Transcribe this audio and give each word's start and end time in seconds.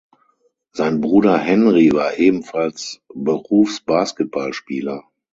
Sein 0.71 0.99
Bruder 0.99 1.37
Henri 1.37 1.91
war 1.93 2.17
ebenfalls 2.17 3.01
Berufsbasketballspieler. 3.13 5.03